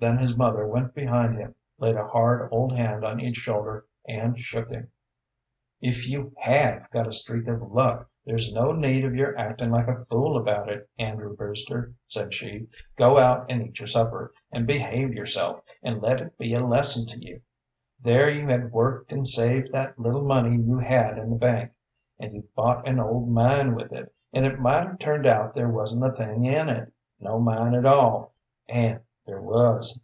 Then 0.00 0.18
his 0.18 0.36
mother 0.36 0.64
went 0.64 0.94
behind 0.94 1.36
him, 1.38 1.56
laid 1.76 1.96
a 1.96 2.06
hard, 2.06 2.48
old 2.52 2.70
hand 2.70 3.04
on 3.04 3.18
each 3.18 3.38
shoulder, 3.38 3.84
and 4.06 4.38
shook 4.38 4.68
him. 4.70 4.92
"If 5.80 6.06
you 6.08 6.34
have 6.38 6.88
got 6.92 7.08
a 7.08 7.12
streak 7.12 7.48
of 7.48 7.60
luck, 7.72 8.08
there's 8.24 8.52
no 8.52 8.70
need 8.70 9.04
of 9.04 9.16
your 9.16 9.36
actin' 9.36 9.72
like 9.72 9.88
a 9.88 9.98
fool 9.98 10.36
about 10.36 10.68
it, 10.70 10.88
Andrew 11.00 11.34
Brewster," 11.34 11.94
said 12.06 12.32
she. 12.32 12.68
"Go 12.96 13.18
out 13.18 13.46
and 13.48 13.60
eat 13.66 13.80
your 13.80 13.88
supper, 13.88 14.32
and 14.52 14.68
behave 14.68 15.14
yourself, 15.14 15.62
and 15.82 16.00
let 16.00 16.20
it 16.20 16.38
be 16.38 16.54
a 16.54 16.60
lesson 16.64 17.04
to 17.06 17.18
you. 17.18 17.40
There 18.00 18.30
you 18.30 18.46
had 18.46 18.70
worked 18.70 19.10
and 19.12 19.26
saved 19.26 19.72
that 19.72 19.98
little 19.98 20.22
money 20.22 20.56
you 20.58 20.78
had 20.78 21.18
in 21.18 21.28
the 21.28 21.36
bank, 21.36 21.72
and 22.20 22.34
you 22.34 22.44
bought 22.54 22.86
an 22.86 23.00
old 23.00 23.28
mine 23.32 23.74
with 23.74 23.92
it, 23.92 24.14
and 24.32 24.46
it 24.46 24.60
might 24.60 24.86
have 24.86 25.00
turned 25.00 25.26
out 25.26 25.56
there 25.56 25.68
wasn't 25.68 26.06
a 26.06 26.12
thing 26.12 26.44
in 26.44 26.68
it, 26.68 26.92
no 27.18 27.40
mine 27.40 27.74
at 27.74 27.84
all, 27.84 28.34
and 28.68 29.00
there 29.26 29.42
was. 29.42 30.00